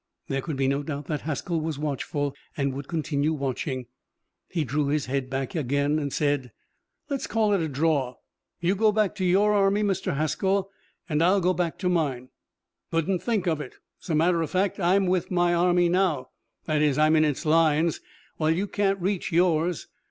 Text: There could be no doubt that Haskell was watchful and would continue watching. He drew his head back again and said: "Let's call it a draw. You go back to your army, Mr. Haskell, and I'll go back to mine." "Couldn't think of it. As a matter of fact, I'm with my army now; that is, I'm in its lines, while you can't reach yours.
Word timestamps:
There 0.29 0.41
could 0.41 0.57
be 0.57 0.67
no 0.67 0.81
doubt 0.81 1.05
that 1.05 1.21
Haskell 1.21 1.61
was 1.61 1.77
watchful 1.77 2.33
and 2.57 2.73
would 2.73 2.87
continue 2.87 3.33
watching. 3.33 3.85
He 4.49 4.63
drew 4.63 4.87
his 4.87 5.05
head 5.05 5.29
back 5.29 5.53
again 5.53 5.99
and 5.99 6.11
said: 6.11 6.51
"Let's 7.07 7.27
call 7.27 7.53
it 7.53 7.61
a 7.61 7.67
draw. 7.67 8.15
You 8.59 8.73
go 8.73 8.91
back 8.91 9.13
to 9.17 9.23
your 9.23 9.53
army, 9.53 9.83
Mr. 9.83 10.15
Haskell, 10.17 10.71
and 11.07 11.21
I'll 11.21 11.39
go 11.39 11.53
back 11.53 11.77
to 11.77 11.87
mine." 11.87 12.29
"Couldn't 12.89 13.21
think 13.21 13.45
of 13.47 13.61
it. 13.61 13.75
As 14.01 14.09
a 14.09 14.15
matter 14.15 14.41
of 14.41 14.49
fact, 14.49 14.79
I'm 14.79 15.05
with 15.05 15.29
my 15.29 15.53
army 15.53 15.87
now; 15.87 16.29
that 16.65 16.81
is, 16.81 16.97
I'm 16.97 17.15
in 17.15 17.23
its 17.23 17.45
lines, 17.45 18.01
while 18.37 18.49
you 18.49 18.65
can't 18.65 18.99
reach 18.99 19.31
yours. 19.31 19.85